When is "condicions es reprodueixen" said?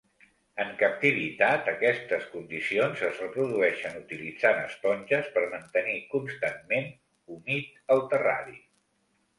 2.31-4.01